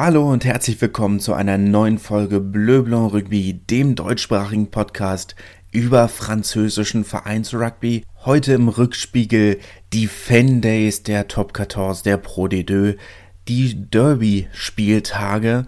Hallo 0.00 0.30
und 0.30 0.44
herzlich 0.44 0.80
willkommen 0.80 1.18
zu 1.18 1.34
einer 1.34 1.58
neuen 1.58 1.98
Folge 1.98 2.38
Bleu 2.38 2.82
Blanc 2.82 3.12
Rugby, 3.12 3.54
dem 3.54 3.96
deutschsprachigen 3.96 4.70
Podcast 4.70 5.34
über 5.72 6.06
französischen 6.06 7.02
Vereinsrugby. 7.02 8.04
Heute 8.24 8.52
im 8.52 8.68
Rückspiegel 8.68 9.58
die 9.92 10.06
Fan 10.06 10.60
Days 10.60 11.02
der 11.02 11.26
Top 11.26 11.50
14 11.56 12.04
der 12.04 12.16
Pro 12.16 12.44
D2, 12.44 12.96
die 13.48 13.90
Derby-Spieltage 13.90 15.66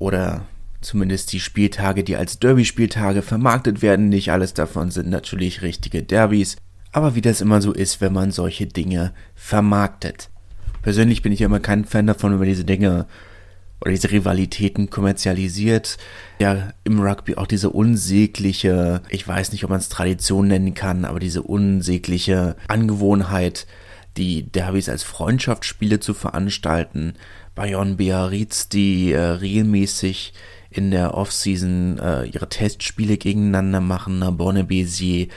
oder 0.00 0.46
zumindest 0.80 1.32
die 1.32 1.38
Spieltage, 1.38 2.02
die 2.02 2.16
als 2.16 2.40
Derby-Spieltage 2.40 3.22
vermarktet 3.22 3.82
werden. 3.82 4.08
Nicht 4.08 4.32
alles 4.32 4.52
davon 4.52 4.90
sind 4.90 5.08
natürlich 5.08 5.62
richtige 5.62 6.02
Derbys, 6.02 6.56
aber 6.90 7.14
wie 7.14 7.22
das 7.22 7.40
immer 7.40 7.62
so 7.62 7.72
ist, 7.72 8.00
wenn 8.00 8.14
man 8.14 8.32
solche 8.32 8.66
Dinge 8.66 9.12
vermarktet. 9.36 10.28
Persönlich 10.82 11.22
bin 11.22 11.30
ich 11.30 11.38
ja 11.38 11.46
immer 11.46 11.60
kein 11.60 11.84
Fan 11.84 12.08
davon, 12.08 12.36
man 12.36 12.48
diese 12.48 12.64
Dinge 12.64 13.06
oder 13.80 13.90
diese 13.92 14.10
Rivalitäten 14.10 14.90
kommerzialisiert. 14.90 15.96
Ja, 16.38 16.72
im 16.84 17.00
Rugby 17.00 17.36
auch 17.36 17.46
diese 17.46 17.70
unsägliche, 17.70 19.02
ich 19.08 19.26
weiß 19.26 19.52
nicht, 19.52 19.64
ob 19.64 19.70
man 19.70 19.80
es 19.80 19.88
Tradition 19.88 20.48
nennen 20.48 20.74
kann, 20.74 21.04
aber 21.04 21.18
diese 21.18 21.42
unsägliche 21.42 22.56
Angewohnheit, 22.68 23.66
die 24.16 24.42
Derbys 24.42 24.88
als 24.88 25.02
Freundschaftsspiele 25.02 26.00
zu 26.00 26.14
veranstalten. 26.14 27.14
Bayonne 27.54 27.94
Biarritz, 27.94 28.68
die 28.68 29.12
äh, 29.12 29.20
regelmäßig 29.20 30.34
in 30.70 30.90
der 30.90 31.14
Offseason 31.14 31.98
äh, 31.98 32.24
ihre 32.24 32.48
Testspiele 32.48 33.16
gegeneinander 33.16 33.80
machen, 33.80 34.18
Narbonne 34.18 34.64
Béziers. 34.64 35.28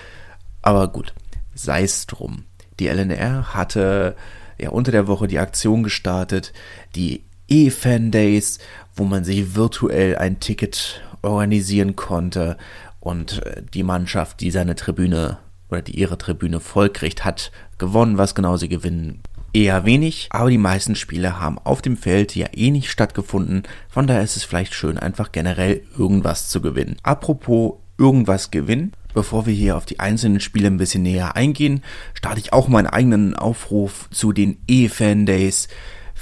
Aber 0.62 0.90
gut, 0.90 1.14
sei 1.56 1.84
es 1.84 2.06
drum. 2.08 2.44
Die 2.80 2.88
LNR 2.88 3.54
hatte 3.54 4.16
ja 4.60 4.70
unter 4.70 4.92
der 4.92 5.08
Woche 5.08 5.28
die 5.28 5.40
Aktion 5.40 5.84
gestartet, 5.84 6.54
die 6.96 7.24
E-Fan 7.48 8.12
Days, 8.12 8.60
wo 8.96 9.04
man 9.04 9.24
sich 9.24 9.56
virtuell 9.56 10.18
ein 10.18 10.40
Ticket 10.40 11.02
organisieren 11.22 11.96
konnte 11.96 12.58
und 13.00 13.46
äh, 13.46 13.64
die 13.74 13.84
Mannschaft, 13.84 14.40
die 14.42 14.52
seine 14.52 14.76
Tribüne 14.76 15.38
oder 15.70 15.82
die 15.82 16.00
ihre 16.00 16.18
Tribüne 16.18 16.60
vollkriegt, 16.60 17.26
hat 17.26 17.52
gewonnen. 17.78 18.18
Was 18.18 18.36
genau 18.36 18.58
sie 18.58 18.70
gewinnen, 18.70 19.22
eher 19.54 19.86
wenig, 19.86 20.28
aber 20.32 20.50
die 20.50 20.58
meisten 20.58 20.96
Spiele 20.96 21.40
haben 21.40 21.60
auf 21.60 21.82
dem 21.82 21.96
Feld 21.96 22.36
ja 22.36 22.48
eh 22.54 22.72
nicht 22.72 22.90
stattgefunden, 22.90 23.64
von 23.88 24.08
daher 24.08 24.24
ist 24.24 24.36
es 24.36 24.44
vielleicht 24.44 24.74
schön, 24.74 24.98
einfach 24.98 25.32
generell 25.32 25.84
irgendwas 25.98 26.50
zu 26.50 26.62
gewinnen. 26.62 26.98
Apropos 27.04 27.74
irgendwas 27.98 28.50
gewinnen, 28.50 28.94
bevor 29.14 29.46
wir 29.46 29.54
hier 29.54 29.78
auf 29.78 29.86
die 29.86 30.00
einzelnen 30.00 30.40
Spiele 30.40 30.68
ein 30.68 30.78
bisschen 30.78 31.04
näher 31.04 31.36
eingehen, 31.36 31.84
starte 32.16 32.40
ich 32.40 32.52
auch 32.52 32.68
meinen 32.68 32.88
eigenen 32.88 33.36
Aufruf 33.36 34.10
zu 34.12 34.32
den 34.34 34.58
E-Fan 34.68 35.26
Days. 35.28 35.68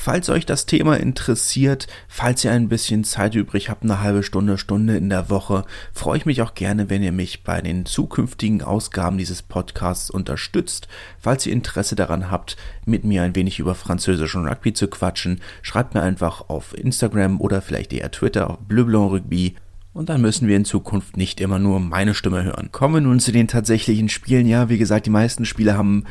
Falls 0.04 0.30
euch 0.30 0.48
das 0.48 0.66
Thema 0.66 0.96
interessiert, 0.96 1.86
falls 2.08 2.44
ihr 2.44 2.52
ein 2.52 2.70
bisschen 2.70 3.04
Zeit 3.04 3.36
übrig 3.36 3.70
habt, 3.70 3.84
eine 3.84 4.02
halbe 4.02 4.24
Stunde, 4.24 4.58
Stunde 4.58 4.98
in 4.98 5.10
der 5.10 5.30
Woche, 5.30 5.64
freue 5.94 6.18
ich 6.18 6.26
mich 6.26 6.42
auch 6.42 6.56
gerne, 6.56 6.90
wenn 6.90 7.04
ihr 7.04 7.12
mich 7.12 7.44
bei 7.44 7.62
den 7.62 7.86
zukünftigen 7.86 8.64
Ausgaben 8.64 9.20
dieses 9.20 9.44
Podcasts 9.44 10.10
unterstützt. 10.10 10.88
Falls 11.20 11.46
ihr 11.46 11.54
Interesse 11.54 11.96
daran 11.96 12.32
habt, 12.32 12.58
mit 12.84 13.04
mir 13.04 13.22
ein 13.22 13.36
wenig 13.36 13.60
über 13.60 13.76
französischen 13.76 14.48
Rugby 14.48 14.74
zu 14.74 14.88
quatschen, 14.88 15.40
schreibt 15.62 15.94
mir 15.94 16.02
einfach 16.02 16.50
auf 16.50 16.76
Instagram 16.76 17.40
oder 17.40 17.62
vielleicht 17.62 17.94
eher 17.94 18.10
Twitter 18.10 18.50
auf 18.50 18.58
Bleu 18.58 18.86
Blanc 18.86 19.12
Rugby. 19.12 19.54
Und 19.94 20.10
dann 20.10 20.22
müssen 20.22 20.48
wir 20.48 20.58
in 20.58 20.66
Zukunft 20.66 21.16
nicht 21.16 21.40
immer 21.40 21.60
nur 21.60 21.80
meine 21.80 22.16
Stimme 22.16 22.44
hören. 22.44 22.72
Kommen 22.72 22.96
wir 22.96 23.02
nun 23.02 23.20
zu 23.20 23.32
den 23.32 23.48
tatsächlichen 23.48 24.10
Spielen. 24.10 24.48
Ja, 24.48 24.68
wie 24.68 24.80
gesagt, 24.80 25.06
die 25.06 25.12
meisten 25.12 25.46
Spiele 25.46 25.78
haben 25.78 26.06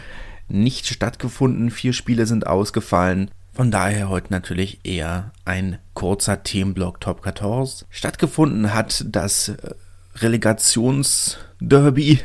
nicht 0.47 0.87
stattgefunden. 0.87 1.73
Vier 1.73 1.93
Spiele 1.93 2.27
sind 2.27 2.47
ausgefallen. 2.47 3.33
Von 3.53 3.71
daher 3.71 4.09
heute 4.09 4.29
natürlich 4.31 4.81
eher 4.85 5.33
ein 5.45 5.79
kurzer 5.95 6.43
Themenblock 6.43 7.01
Top 7.01 7.25
14. 7.25 7.87
Stattgefunden 7.91 8.73
hat 8.73 9.05
das 9.09 9.49
äh, 9.49 9.57
Relegationsderby, 10.17 12.21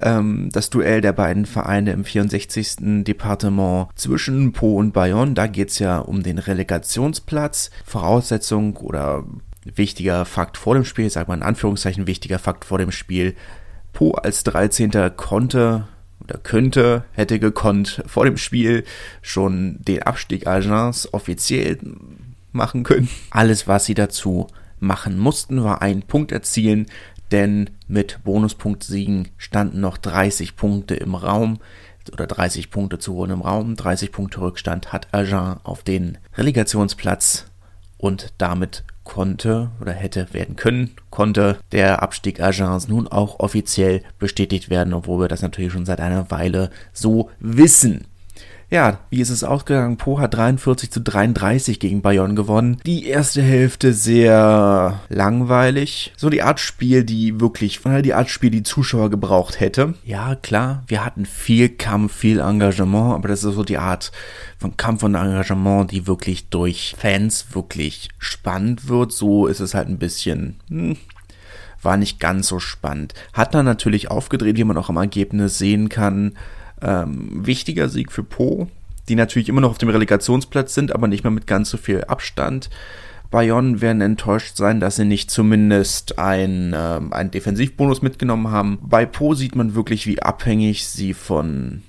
ähm, 0.00 0.50
das 0.52 0.70
Duell 0.70 1.00
der 1.00 1.12
beiden 1.12 1.46
Vereine 1.46 1.92
im 1.92 2.04
64. 2.04 3.04
Departement 3.04 3.88
zwischen 3.94 4.52
Po 4.52 4.76
und 4.76 4.92
Bayonne. 4.92 5.32
Da 5.32 5.46
geht 5.46 5.70
es 5.70 5.78
ja 5.78 5.98
um 5.98 6.22
den 6.22 6.38
Relegationsplatz. 6.38 7.70
Voraussetzung 7.84 8.76
oder 8.76 9.24
wichtiger 9.64 10.26
Fakt 10.26 10.58
vor 10.58 10.74
dem 10.74 10.84
Spiel, 10.84 11.08
sag 11.08 11.26
mal 11.26 11.34
in 11.34 11.42
Anführungszeichen 11.42 12.06
wichtiger 12.06 12.38
Fakt 12.38 12.66
vor 12.66 12.78
dem 12.78 12.90
Spiel. 12.90 13.34
Po 13.92 14.12
als 14.12 14.44
13. 14.44 15.16
konnte 15.16 15.88
oder 16.24 16.38
könnte, 16.38 17.04
hätte 17.12 17.38
gekonnt 17.38 18.02
vor 18.06 18.24
dem 18.24 18.36
Spiel 18.36 18.84
schon 19.22 19.78
den 19.82 20.02
Abstieg 20.02 20.46
Agence 20.46 21.12
offiziell 21.12 21.78
machen 22.52 22.82
können. 22.82 23.08
Alles, 23.30 23.68
was 23.68 23.84
sie 23.84 23.94
dazu 23.94 24.46
machen 24.80 25.18
mussten, 25.18 25.62
war 25.62 25.82
einen 25.82 26.02
Punkt 26.02 26.32
erzielen, 26.32 26.86
denn 27.30 27.70
mit 27.88 28.20
Bonuspunkt-Siegen 28.24 29.28
standen 29.36 29.80
noch 29.80 29.98
30 29.98 30.56
Punkte 30.56 30.94
im 30.94 31.14
Raum 31.14 31.58
oder 32.12 32.26
30 32.26 32.70
Punkte 32.70 32.98
zu 32.98 33.14
holen 33.14 33.30
im 33.30 33.40
Raum. 33.40 33.76
30 33.76 34.12
Punkte 34.12 34.40
Rückstand 34.40 34.92
hat 34.92 35.12
Agen 35.12 35.58
auf 35.64 35.82
den 35.82 36.18
Relegationsplatz 36.36 37.46
und 37.98 38.32
damit 38.38 38.84
konnte 39.04 39.70
oder 39.80 39.92
hätte 39.92 40.32
werden 40.32 40.56
können, 40.56 40.90
konnte 41.10 41.58
der 41.72 42.02
Abstieg 42.02 42.40
Agence 42.40 42.88
nun 42.88 43.06
auch 43.06 43.38
offiziell 43.38 44.02
bestätigt 44.18 44.70
werden, 44.70 44.94
obwohl 44.94 45.20
wir 45.20 45.28
das 45.28 45.42
natürlich 45.42 45.72
schon 45.72 45.86
seit 45.86 46.00
einer 46.00 46.30
Weile 46.30 46.70
so 46.92 47.30
wissen. 47.38 48.06
Ja, 48.70 48.98
wie 49.10 49.20
ist 49.20 49.30
es 49.30 49.44
ausgegangen? 49.44 49.96
Po 49.96 50.18
hat 50.18 50.34
43 50.34 50.90
zu 50.90 51.00
33 51.00 51.78
gegen 51.78 52.02
Bayonne 52.02 52.34
gewonnen. 52.34 52.80
Die 52.86 53.06
erste 53.06 53.42
Hälfte 53.42 53.92
sehr 53.92 55.00
langweilig. 55.08 56.12
So 56.16 56.30
die 56.30 56.42
Art 56.42 56.60
Spiel, 56.60 57.04
die 57.04 57.40
wirklich, 57.40 57.80
die 58.02 58.14
Art 58.14 58.30
Spiel, 58.30 58.50
die 58.50 58.62
Zuschauer 58.62 59.10
gebraucht 59.10 59.60
hätte. 59.60 59.94
Ja, 60.04 60.34
klar, 60.34 60.82
wir 60.86 61.04
hatten 61.04 61.26
viel 61.26 61.68
Kampf, 61.68 62.14
viel 62.14 62.40
Engagement, 62.40 63.14
aber 63.14 63.28
das 63.28 63.44
ist 63.44 63.54
so 63.54 63.64
die 63.64 63.78
Art 63.78 64.12
von 64.58 64.76
Kampf 64.76 65.02
und 65.02 65.14
Engagement, 65.14 65.90
die 65.90 66.06
wirklich 66.06 66.48
durch 66.48 66.94
Fans 66.98 67.46
wirklich 67.52 68.08
spannend 68.18 68.88
wird. 68.88 69.12
So 69.12 69.46
ist 69.46 69.60
es 69.60 69.74
halt 69.74 69.88
ein 69.88 69.98
bisschen, 69.98 70.60
hm, 70.68 70.96
war 71.82 71.96
nicht 71.96 72.18
ganz 72.18 72.48
so 72.48 72.58
spannend. 72.58 73.14
Hat 73.32 73.54
dann 73.54 73.66
natürlich 73.66 74.10
aufgedreht, 74.10 74.56
wie 74.56 74.64
man 74.64 74.78
auch 74.78 74.88
am 74.88 74.96
Ergebnis 74.96 75.58
sehen 75.58 75.88
kann. 75.88 76.32
Ähm, 76.84 77.46
wichtiger 77.46 77.88
Sieg 77.88 78.12
für 78.12 78.22
Po, 78.22 78.68
die 79.08 79.14
natürlich 79.14 79.48
immer 79.48 79.60
noch 79.60 79.70
auf 79.70 79.78
dem 79.78 79.88
Relegationsplatz 79.88 80.74
sind, 80.74 80.94
aber 80.94 81.08
nicht 81.08 81.24
mehr 81.24 81.30
mit 81.30 81.46
ganz 81.46 81.70
so 81.70 81.76
viel 81.78 82.04
Abstand. 82.04 82.70
Bayonne 83.30 83.80
werden 83.80 84.00
enttäuscht 84.00 84.56
sein, 84.56 84.78
dass 84.78 84.96
sie 84.96 85.04
nicht 85.04 85.30
zumindest 85.30 86.18
ein, 86.18 86.72
äh, 86.72 87.00
einen 87.10 87.30
Defensivbonus 87.30 88.02
mitgenommen 88.02 88.50
haben. 88.50 88.78
Bei 88.82 89.06
Po 89.06 89.34
sieht 89.34 89.56
man 89.56 89.74
wirklich, 89.74 90.06
wie 90.06 90.22
abhängig 90.22 90.86
sie 90.86 91.14
von 91.14 91.82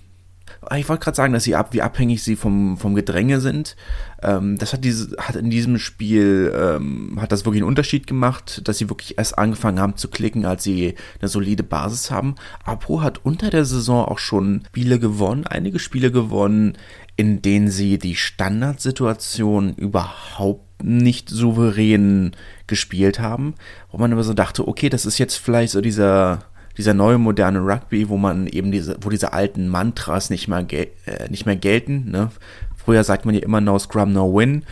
ich 0.75 0.89
wollte 0.89 1.03
gerade 1.03 1.15
sagen, 1.15 1.33
dass 1.33 1.43
sie 1.43 1.55
ab, 1.55 1.73
wie 1.73 1.81
abhängig 1.81 2.23
sie 2.23 2.35
vom, 2.35 2.77
vom 2.77 2.95
Gedränge 2.95 3.39
sind. 3.39 3.75
Ähm, 4.21 4.57
das 4.57 4.73
hat 4.73 4.83
diese, 4.83 5.15
hat 5.17 5.35
in 5.35 5.49
diesem 5.49 5.77
Spiel, 5.77 6.53
ähm, 6.55 7.17
hat 7.19 7.31
das 7.31 7.45
wirklich 7.45 7.61
einen 7.61 7.69
Unterschied 7.69 8.07
gemacht, 8.07 8.61
dass 8.67 8.77
sie 8.77 8.89
wirklich 8.89 9.17
erst 9.17 9.37
angefangen 9.37 9.79
haben 9.79 9.97
zu 9.97 10.09
klicken, 10.09 10.45
als 10.45 10.63
sie 10.63 10.95
eine 11.19 11.29
solide 11.29 11.63
Basis 11.63 12.11
haben. 12.11 12.35
Apo 12.63 13.01
hat 13.01 13.23
unter 13.23 13.49
der 13.49 13.65
Saison 13.65 14.05
auch 14.05 14.19
schon 14.19 14.63
Spiele 14.67 14.99
gewonnen, 14.99 15.45
einige 15.45 15.79
Spiele 15.79 16.11
gewonnen, 16.11 16.77
in 17.15 17.41
denen 17.41 17.69
sie 17.69 17.97
die 17.97 18.15
Standardsituation 18.15 19.73
überhaupt 19.75 20.83
nicht 20.83 21.29
souverän 21.29 22.31
gespielt 22.67 23.19
haben, 23.19 23.55
wo 23.91 23.97
man 23.97 24.11
immer 24.11 24.23
so 24.23 24.33
dachte, 24.33 24.67
okay, 24.67 24.89
das 24.89 25.05
ist 25.05 25.17
jetzt 25.17 25.35
vielleicht 25.35 25.71
so 25.71 25.81
dieser 25.81 26.45
dieser 26.77 26.93
neue 26.93 27.17
moderne 27.17 27.59
Rugby, 27.59 28.09
wo 28.09 28.17
man 28.17 28.47
eben 28.47 28.71
diese, 28.71 28.97
wo 29.01 29.09
diese 29.09 29.33
alten 29.33 29.67
Mantras 29.67 30.29
nicht 30.29 30.47
mehr, 30.47 30.65
äh, 30.69 31.29
nicht 31.29 31.45
mehr 31.45 31.55
gelten. 31.55 32.11
Ne? 32.11 32.31
Früher 32.75 33.03
sagt 33.03 33.25
man 33.25 33.35
ja 33.35 33.41
immer 33.41 33.61
No 33.61 33.79
Scrum, 33.79 34.13
No 34.13 34.35
Win. 34.35 34.63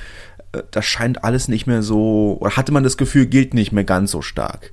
Äh, 0.52 0.64
das 0.72 0.86
scheint 0.86 1.24
alles 1.24 1.48
nicht 1.48 1.68
mehr 1.68 1.82
so, 1.82 2.38
oder 2.40 2.56
hatte 2.58 2.72
man 2.72 2.84
das 2.84 2.98
Gefühl, 2.98 3.26
gilt 3.26 3.54
nicht 3.54 3.72
mehr 3.72 3.84
ganz 3.84 4.12
so 4.12 4.22
stark. 4.22 4.72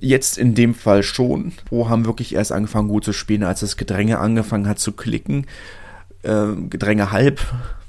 Jetzt 0.00 0.38
in 0.38 0.54
dem 0.54 0.74
Fall 0.74 1.02
schon. 1.02 1.52
Pro 1.64 1.88
haben 1.88 2.06
wirklich 2.06 2.34
erst 2.34 2.52
angefangen 2.52 2.88
gut 2.88 3.04
zu 3.04 3.12
spielen, 3.12 3.42
als 3.42 3.60
das 3.60 3.76
Gedränge 3.76 4.18
angefangen 4.18 4.68
hat 4.68 4.78
zu 4.78 4.92
klicken. 4.92 5.46
Äh, 6.22 6.54
Gedränge 6.68 7.10
halb, 7.10 7.40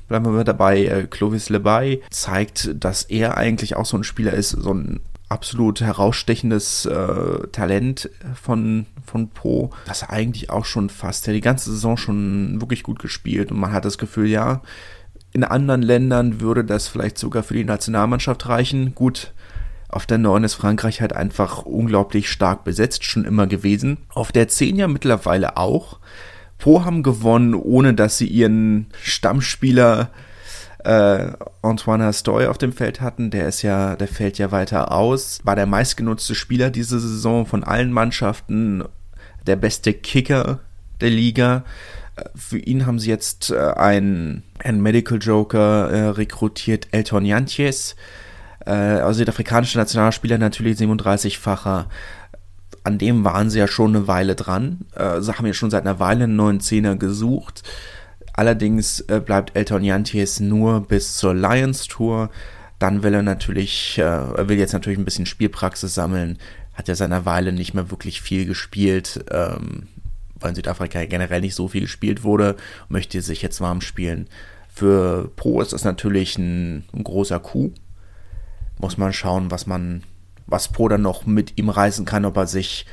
bleiben 0.07 0.35
wir 0.35 0.43
dabei. 0.43 0.85
Äh, 0.85 1.07
Clovis 1.07 1.49
Lebay 1.49 2.01
zeigt, 2.09 2.71
dass 2.83 3.03
er 3.03 3.37
eigentlich 3.37 3.75
auch 3.75 3.85
so 3.85 3.97
ein 3.97 4.03
Spieler 4.03 4.33
ist, 4.33 4.49
so 4.49 4.73
ein 4.73 5.01
absolut 5.29 5.79
herausstechendes 5.81 6.85
äh, 6.85 7.47
Talent 7.51 8.09
von, 8.33 8.87
von 9.05 9.29
Po, 9.29 9.69
das 9.85 10.03
eigentlich 10.03 10.49
auch 10.49 10.65
schon 10.65 10.89
fast, 10.89 11.27
der 11.27 11.35
die 11.35 11.41
ganze 11.41 11.71
Saison 11.71 11.97
schon 11.97 12.59
wirklich 12.59 12.83
gut 12.83 12.99
gespielt 12.99 13.51
und 13.51 13.59
man 13.59 13.71
hat 13.71 13.85
das 13.85 13.99
Gefühl, 13.99 14.27
ja, 14.27 14.61
in 15.31 15.43
anderen 15.43 15.83
Ländern 15.83 16.41
würde 16.41 16.65
das 16.65 16.87
vielleicht 16.87 17.19
sogar 17.19 17.43
für 17.43 17.53
die 17.53 17.63
Nationalmannschaft 17.63 18.49
reichen. 18.49 18.95
Gut, 18.95 19.31
auf 19.87 20.07
der 20.07 20.17
9 20.17 20.43
ist 20.43 20.55
Frankreich 20.55 21.01
halt 21.01 21.13
einfach 21.13 21.63
unglaublich 21.63 22.29
stark 22.29 22.63
besetzt, 22.63 23.03
schon 23.03 23.25
immer 23.25 23.45
gewesen. 23.45 23.97
Auf 24.09 24.31
der 24.31 24.47
10 24.47 24.75
ja 24.75 24.87
mittlerweile 24.87 25.57
auch. 25.57 25.99
Po 26.57 26.83
haben 26.83 27.03
gewonnen, 27.03 27.53
ohne 27.53 27.93
dass 27.93 28.17
sie 28.17 28.27
ihren 28.27 28.87
Stammspieler 29.01 30.09
äh, 30.83 31.31
Antoine 31.61 32.05
Astoy 32.05 32.47
auf 32.47 32.57
dem 32.57 32.71
Feld 32.71 33.01
hatten. 33.01 33.31
Der 33.31 33.47
ist 33.47 33.61
ja, 33.61 33.95
der 33.95 34.07
fällt 34.07 34.37
ja 34.37 34.51
weiter 34.51 34.91
aus. 34.91 35.39
War 35.43 35.55
der 35.55 35.65
meistgenutzte 35.65 36.35
Spieler 36.35 36.69
diese 36.69 36.99
Saison 36.99 37.45
von 37.45 37.63
allen 37.63 37.91
Mannschaften, 37.91 38.83
der 39.45 39.55
beste 39.55 39.93
Kicker 39.93 40.59
der 41.01 41.09
Liga. 41.09 41.65
Äh, 42.15 42.23
für 42.35 42.59
ihn 42.59 42.85
haben 42.85 42.99
sie 42.99 43.09
jetzt 43.09 43.51
äh, 43.51 43.57
einen, 43.57 44.43
einen 44.63 44.81
Medical 44.81 45.17
Joker 45.19 45.89
äh, 45.89 46.07
rekrutiert, 46.09 46.87
Elton 46.91 47.25
Jantjes. 47.25 47.95
Äh, 48.65 48.71
also 48.71 49.19
südafrikanischer 49.19 49.79
Nationalspieler, 49.79 50.37
natürlich 50.37 50.77
37-facher. 50.77 51.87
An 52.83 52.97
dem 52.97 53.25
waren 53.25 53.49
sie 53.49 53.59
ja 53.59 53.67
schon 53.67 53.95
eine 53.95 54.07
Weile 54.07 54.35
dran. 54.35 54.85
Äh, 54.95 55.19
haben 55.21 55.45
ja 55.45 55.53
schon 55.53 55.71
seit 55.71 55.81
einer 55.81 55.99
Weile 55.99 56.23
einen 56.23 56.37
neuen 56.37 56.61
Zehner 56.61 56.95
gesucht. 56.95 57.63
Allerdings 58.33 59.01
äh, 59.01 59.21
bleibt 59.23 59.55
Elton 59.55 59.83
Jantjes 59.83 60.39
nur 60.39 60.81
bis 60.81 61.17
zur 61.17 61.33
Lions 61.33 61.87
Tour. 61.87 62.29
Dann 62.77 63.03
will 63.03 63.13
er 63.13 63.23
natürlich, 63.23 63.97
äh, 63.97 64.01
er 64.01 64.47
will 64.47 64.57
jetzt 64.57 64.73
natürlich 64.73 64.99
ein 64.99 65.05
bisschen 65.05 65.25
Spielpraxis 65.25 65.93
sammeln. 65.93 66.37
Hat 66.73 66.87
ja 66.87 66.95
seit 66.95 67.11
einer 67.11 67.25
Weile 67.25 67.51
nicht 67.51 67.73
mehr 67.73 67.91
wirklich 67.91 68.21
viel 68.21 68.45
gespielt, 68.45 69.25
ähm, 69.31 69.87
weil 70.39 70.49
in 70.49 70.55
Südafrika 70.55 71.03
generell 71.05 71.41
nicht 71.41 71.55
so 71.55 71.67
viel 71.67 71.81
gespielt 71.81 72.23
wurde. 72.23 72.55
Möchte 72.87 73.21
sich 73.21 73.41
jetzt 73.41 73.59
warm 73.59 73.81
spielen. 73.81 74.27
Für 74.73 75.29
Pro 75.35 75.59
ist 75.61 75.73
das 75.73 75.83
natürlich 75.83 76.37
ein, 76.37 76.85
ein 76.93 77.03
großer 77.03 77.39
Coup. 77.39 77.73
Muss 78.77 78.97
man 78.97 79.11
schauen, 79.11 79.51
was 79.51 79.67
man, 79.67 80.03
was 80.47 80.69
Pro 80.69 80.87
dann 80.87 81.01
noch 81.01 81.25
mit 81.25 81.57
ihm 81.57 81.67
reißen 81.67 82.05
kann, 82.05 82.23
ob 82.23 82.37
er 82.37 82.47
sich 82.47 82.85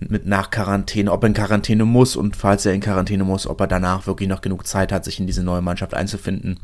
mit 0.00 0.26
nach 0.26 0.50
Quarantäne, 0.50 1.10
ob 1.10 1.22
er 1.22 1.28
in 1.28 1.34
Quarantäne 1.34 1.84
muss 1.84 2.16
und 2.16 2.36
falls 2.36 2.66
er 2.66 2.74
in 2.74 2.80
Quarantäne 2.80 3.24
muss, 3.24 3.46
ob 3.46 3.60
er 3.60 3.66
danach 3.66 4.06
wirklich 4.06 4.28
noch 4.28 4.40
genug 4.40 4.66
Zeit 4.66 4.92
hat, 4.92 5.04
sich 5.04 5.20
in 5.20 5.26
diese 5.26 5.42
neue 5.42 5.62
Mannschaft 5.62 5.94
einzufinden. 5.94 6.60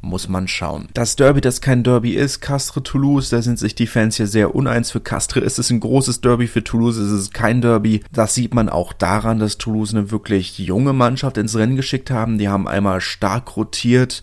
Muss 0.00 0.28
man 0.28 0.48
schauen. 0.48 0.88
Das 0.92 1.16
Derby, 1.16 1.40
das 1.40 1.62
kein 1.62 1.82
Derby 1.82 2.12
ist, 2.12 2.40
Castres-Toulouse, 2.40 3.30
da 3.30 3.40
sind 3.40 3.58
sich 3.58 3.74
die 3.74 3.86
Fans 3.86 4.18
ja 4.18 4.26
sehr 4.26 4.54
uneins. 4.54 4.90
Für 4.90 5.00
Castres 5.00 5.42
ist 5.44 5.58
es 5.58 5.70
ein 5.70 5.80
großes 5.80 6.20
Derby, 6.20 6.46
für 6.46 6.62
Toulouse 6.62 6.98
ist 6.98 7.10
es 7.10 7.30
kein 7.30 7.62
Derby. 7.62 8.02
Das 8.12 8.34
sieht 8.34 8.52
man 8.52 8.68
auch 8.68 8.92
daran, 8.92 9.38
dass 9.38 9.56
Toulouse 9.56 9.94
eine 9.94 10.10
wirklich 10.10 10.58
junge 10.58 10.92
Mannschaft 10.92 11.38
ins 11.38 11.56
Rennen 11.56 11.76
geschickt 11.76 12.10
haben. 12.10 12.36
Die 12.36 12.50
haben 12.50 12.68
einmal 12.68 13.00
stark 13.00 13.56
rotiert, 13.56 14.22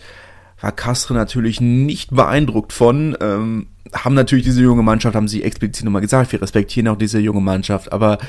war 0.62 0.72
Castres 0.72 1.16
natürlich 1.16 1.60
nicht 1.60 2.12
beeindruckt 2.12 2.72
von. 2.72 3.18
Ähm, 3.20 3.68
haben 3.94 4.16
natürlich 4.16 4.46
diese 4.46 4.62
junge 4.62 4.84
Mannschaft, 4.84 5.16
haben 5.16 5.28
sie 5.28 5.44
explizit 5.44 5.84
nochmal 5.84 6.02
gesagt, 6.02 6.32
wir 6.32 6.42
respektieren 6.42 6.88
auch 6.88 6.98
diese 6.98 7.20
junge 7.20 7.42
Mannschaft, 7.42 7.92
aber 7.92 8.20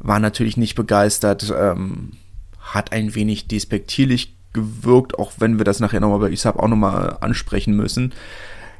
war 0.00 0.18
natürlich 0.18 0.56
nicht 0.56 0.74
begeistert, 0.74 1.52
ähm, 1.56 2.12
hat 2.60 2.92
ein 2.92 3.14
wenig 3.14 3.46
despektierlich 3.46 4.34
gewirkt, 4.52 5.18
auch 5.18 5.32
wenn 5.38 5.58
wir 5.58 5.64
das 5.64 5.80
nachher 5.80 6.00
nochmal 6.00 6.18
bei 6.18 6.30
Isab 6.30 6.58
auch 6.58 6.68
nochmal 6.68 7.18
ansprechen 7.20 7.76
müssen. 7.76 8.12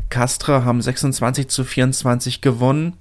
Castra 0.09 0.65
haben 0.65 0.83
26 0.83 1.49
zu 1.49 1.65
24 1.65 2.41
gewonnen 2.41 2.95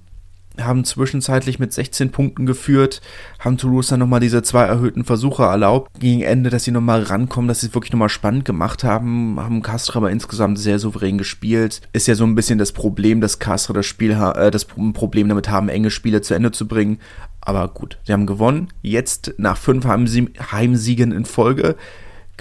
haben 0.60 0.84
zwischenzeitlich 0.84 1.58
mit 1.58 1.72
16 1.72 2.10
Punkten 2.10 2.46
geführt, 2.46 3.00
haben 3.38 3.56
Toulouse 3.56 3.88
dann 3.88 4.00
nochmal 4.00 4.20
diese 4.20 4.42
zwei 4.42 4.64
erhöhten 4.64 5.04
Versuche 5.04 5.44
erlaubt. 5.44 5.90
Gegen 5.98 6.22
Ende, 6.22 6.50
dass 6.50 6.64
sie 6.64 6.70
nochmal 6.70 7.02
rankommen, 7.02 7.48
dass 7.48 7.60
sie 7.60 7.68
es 7.68 7.74
wirklich 7.74 7.92
nochmal 7.92 8.08
spannend 8.08 8.44
gemacht 8.44 8.84
haben, 8.84 9.38
haben 9.40 9.62
Castre 9.62 9.96
aber 9.96 10.10
insgesamt 10.10 10.58
sehr 10.58 10.78
souverän 10.78 11.18
gespielt. 11.18 11.80
Ist 11.92 12.08
ja 12.08 12.14
so 12.14 12.24
ein 12.24 12.34
bisschen 12.34 12.58
das 12.58 12.72
Problem, 12.72 13.20
dass 13.20 13.38
Castre 13.38 13.72
das 13.72 13.86
Spiel, 13.86 14.12
äh, 14.12 14.50
das 14.50 14.64
Problem 14.64 15.28
damit 15.28 15.48
haben, 15.48 15.68
enge 15.68 15.90
Spiele 15.90 16.20
zu 16.20 16.34
Ende 16.34 16.52
zu 16.52 16.68
bringen. 16.68 16.98
Aber 17.40 17.66
gut, 17.68 17.98
sie 18.04 18.12
haben 18.12 18.26
gewonnen. 18.26 18.68
Jetzt 18.82 19.34
nach 19.38 19.56
fünf 19.56 19.84
Heimsiegen 19.84 21.12
in 21.12 21.24
Folge 21.24 21.76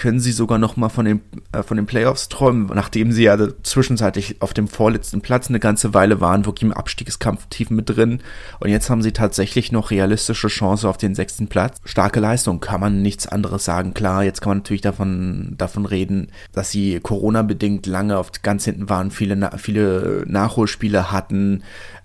können 0.02 0.20
sie 0.20 0.32
sogar 0.32 0.58
noch 0.58 0.78
mal 0.78 0.90
von 0.90 1.06
den, 1.06 1.22
äh, 1.52 1.62
von 1.62 1.78
den 1.78 1.86
Playoffs 1.86 2.28
träumen, 2.28 2.72
nachdem 2.74 3.12
sie 3.12 3.22
ja 3.22 3.38
zwischenzeitlich 3.62 4.42
auf 4.42 4.52
dem 4.52 4.68
vorletzten 4.68 5.22
Platz 5.22 5.48
eine 5.48 5.60
ganze 5.60 5.94
Weile 5.94 6.20
waren, 6.20 6.48
wirklich 6.48 6.64
im 6.64 6.74
Abstiegskampf 6.74 7.46
tief 7.52 7.70
mit 7.70 7.88
drin. 7.88 8.20
Und 8.60 8.72
jetzt 8.72 8.90
haben 8.90 9.04
sie 9.04 9.12
tatsächlich 9.12 9.72
noch 9.72 9.92
realistische 9.92 10.48
Chance 10.48 10.90
auf 10.90 10.98
den 10.98 11.14
sechsten 11.14 11.50
Platz. 11.50 11.78
Starke 11.86 12.20
Leistung, 12.20 12.60
kann 12.60 12.82
man 12.82 13.04
nichts 13.04 13.28
anderes 13.28 13.64
sagen. 13.64 13.94
Klar, 13.94 14.24
jetzt 14.24 14.42
kann 14.42 14.50
man 14.50 14.58
natürlich 14.58 14.82
davon, 14.82 15.54
davon 15.60 15.86
reden, 15.86 16.32
dass 16.52 16.72
sie 16.72 17.00
Corona-bedingt 17.00 17.86
lange 17.86 18.18
auf 18.18 18.32
ganz 18.42 18.66
hinten 18.66 18.90
waren, 18.90 19.12
viele, 19.12 19.52
viele 19.60 20.24
Nachholspiele 20.26 21.12
hatten, 21.12 21.62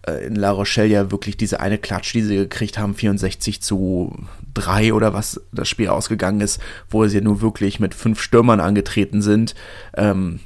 äh, 0.07 0.27
in 0.27 0.37
La 0.37 0.51
Rochelle 0.51 0.89
ja 0.89 1.11
wirklich 1.11 1.37
diese 1.37 1.61
eine 1.61 1.79
Klatsch, 1.79 2.15
die 2.15 2.23
sie 2.23 2.37
gekriegt 2.37 2.79
haben, 2.79 2.95
64 2.95 3.63
zu 3.63 4.17
3 4.55 4.93
oder 4.95 5.13
was 5.13 5.41
das 5.53 5.69
Spiel 5.69 5.89
ausgegangen 5.89 6.41
ist, 6.41 6.61
wo 6.91 7.07
sie 7.07 7.21
nur 7.21 7.41
wirklich 7.41 7.81
mit 7.81 7.95
fünf 7.95 8.21
Stürmern 8.21 8.61
angetreten 8.61 9.23
sind. 9.23 9.55
Ähm, 9.97 10.41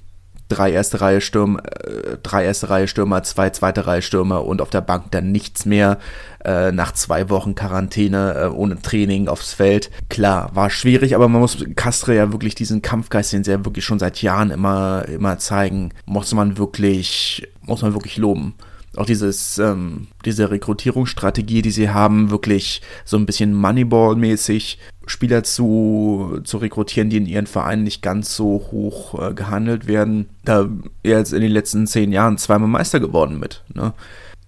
drei 0.48 0.72
erste 0.72 1.00
Reihe 1.00 1.20
Stürmer, 1.20 1.62
äh, 1.64 2.16
drei 2.22 2.44
erste 2.44 2.68
Reihe 2.70 2.88
Stürmer, 2.88 3.22
zwei 3.22 3.50
zweite 3.50 3.86
Reihe 3.86 4.02
Stürmer 4.02 4.44
und 4.44 4.60
auf 4.60 4.70
der 4.70 4.80
Bank 4.80 5.12
dann 5.12 5.32
nichts 5.32 5.64
mehr. 5.64 5.98
Äh, 6.44 6.72
nach 6.72 6.92
zwei 6.92 7.28
Wochen 7.28 7.54
Quarantäne 7.54 8.34
äh, 8.34 8.46
ohne 8.46 8.80
Training 8.80 9.28
aufs 9.28 9.52
Feld. 9.52 9.90
Klar, 10.08 10.50
war 10.54 10.70
schwierig, 10.70 11.14
aber 11.14 11.28
man 11.28 11.40
muss 11.40 11.64
Castre 11.76 12.16
ja 12.16 12.32
wirklich 12.32 12.54
diesen 12.54 12.82
Kampfgeist, 12.82 13.32
den 13.32 13.44
sie 13.44 13.50
ja 13.50 13.64
wirklich 13.64 13.84
schon 13.84 13.98
seit 13.98 14.22
Jahren 14.22 14.50
immer, 14.50 15.04
immer 15.06 15.38
zeigen, 15.38 15.92
muss 16.06 16.32
man 16.34 16.56
wirklich, 16.58 17.46
muss 17.62 17.82
man 17.82 17.92
wirklich 17.92 18.16
loben 18.16 18.54
auch 18.96 19.06
dieses, 19.06 19.58
ähm, 19.58 20.08
diese 20.24 20.50
Rekrutierungsstrategie, 20.50 21.62
die 21.62 21.70
sie 21.70 21.90
haben, 21.90 22.30
wirklich 22.30 22.82
so 23.04 23.16
ein 23.16 23.26
bisschen 23.26 23.54
Moneyball-mäßig 23.54 24.78
Spieler 25.06 25.42
zu, 25.42 26.40
zu 26.44 26.58
rekrutieren, 26.58 27.10
die 27.10 27.16
in 27.16 27.26
ihren 27.26 27.46
Vereinen 27.46 27.84
nicht 27.84 28.02
ganz 28.02 28.34
so 28.34 28.68
hoch 28.70 29.20
äh, 29.20 29.34
gehandelt 29.34 29.86
werden. 29.86 30.28
Da 30.44 30.68
er 31.02 31.18
jetzt 31.18 31.32
in 31.32 31.40
den 31.40 31.52
letzten 31.52 31.86
zehn 31.86 32.12
Jahren 32.12 32.38
zweimal 32.38 32.68
Meister 32.68 33.00
geworden 33.00 33.38
mit. 33.38 33.62
Ne? 33.74 33.92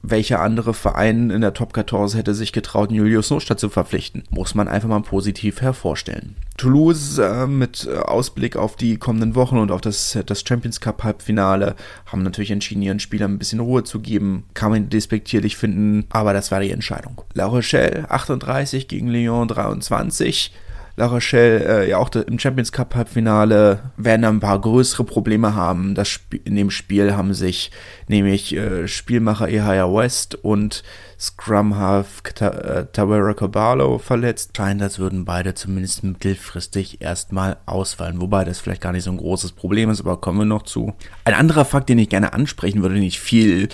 Welcher 0.02 0.40
andere 0.40 0.74
Verein 0.74 1.30
in 1.30 1.40
der 1.40 1.54
Top 1.54 1.74
14 1.74 2.16
hätte 2.16 2.34
sich 2.34 2.52
getraut, 2.52 2.90
Julius 2.90 3.30
Nostadt 3.30 3.60
zu 3.60 3.68
verpflichten. 3.68 4.24
Muss 4.30 4.54
man 4.54 4.68
einfach 4.68 4.88
mal 4.88 5.00
positiv 5.00 5.60
hervorstellen. 5.60 6.36
Toulouse 6.56 7.18
äh, 7.18 7.46
mit 7.46 7.86
äh, 7.86 7.96
Ausblick 7.96 8.56
auf 8.56 8.76
die 8.76 8.96
kommenden 8.96 9.34
Wochen 9.34 9.58
und 9.58 9.70
auf 9.70 9.80
das, 9.80 10.18
das 10.26 10.44
Champions 10.46 10.80
Cup 10.80 11.04
Halbfinale 11.04 11.76
haben 12.06 12.22
natürlich 12.22 12.50
entschieden, 12.50 12.82
ihren 12.82 13.00
Spielern 13.00 13.32
ein 13.34 13.38
bisschen 13.38 13.60
Ruhe 13.60 13.84
zu 13.84 14.00
geben. 14.00 14.44
Kann 14.54 14.72
man 14.72 14.88
despektierlich 14.88 15.56
finden, 15.56 16.06
aber 16.10 16.32
das 16.32 16.50
war 16.50 16.60
die 16.60 16.70
Entscheidung. 16.70 17.22
La 17.34 17.46
Rochelle 17.46 18.10
38 18.10 18.88
gegen 18.88 19.08
Lyon 19.08 19.48
23. 19.48 20.52
La 20.96 21.06
Rochelle 21.06 21.84
äh, 21.84 21.90
ja 21.90 21.98
auch 21.98 22.10
im 22.10 22.38
Champions 22.38 22.70
Cup 22.70 22.94
Halbfinale 22.94 23.92
werden 23.96 24.24
ein 24.26 24.40
paar 24.40 24.60
größere 24.60 25.04
Probleme 25.04 25.54
haben. 25.54 25.94
Das 25.94 26.08
Sp 26.20 26.36
in 26.44 26.54
dem 26.54 26.70
Spiel 26.70 27.16
haben 27.16 27.32
sich 27.32 27.70
nämlich 28.12 28.54
äh, 28.54 28.86
Spielmacher 28.86 29.48
Ehaya 29.48 29.92
West 29.92 30.36
und 30.36 30.84
Scrum 31.18 31.76
Half 31.76 32.22
äh, 32.40 32.86
Tawera 32.92 33.34
Caballo 33.34 33.98
verletzt. 33.98 34.56
Scheint, 34.56 34.82
als 34.82 34.98
würden 34.98 35.24
beide 35.24 35.54
zumindest 35.54 36.02
mittelfristig 36.02 37.00
erstmal 37.00 37.58
ausfallen, 37.64 38.20
wobei 38.20 38.44
das 38.44 38.58
vielleicht 38.58 38.80
gar 38.82 38.92
nicht 38.92 39.04
so 39.04 39.10
ein 39.12 39.18
großes 39.18 39.52
Problem 39.52 39.88
ist, 39.88 40.00
aber 40.00 40.20
kommen 40.20 40.40
wir 40.40 40.44
noch 40.44 40.62
zu. 40.62 40.94
Ein 41.24 41.34
anderer 41.34 41.64
Fakt, 41.64 41.88
den 41.88 41.98
ich 41.98 42.08
gerne 42.08 42.32
ansprechen 42.32 42.82
würde, 42.82 42.96
den 42.96 43.04
ich 43.04 43.20
viel 43.20 43.68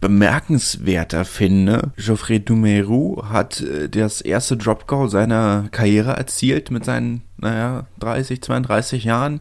bemerkenswerter 0.00 1.24
finde, 1.24 1.92
Geoffrey 1.96 2.44
Dumeru 2.44 3.24
hat 3.28 3.62
äh, 3.62 3.88
das 3.88 4.20
erste 4.20 4.56
Drop 4.58 4.86
Goal 4.86 5.08
seiner 5.08 5.68
Karriere 5.70 6.12
erzielt 6.12 6.70
mit 6.70 6.84
seinen, 6.84 7.22
naja, 7.38 7.86
30, 8.00 8.42
32 8.42 9.04
Jahren. 9.04 9.40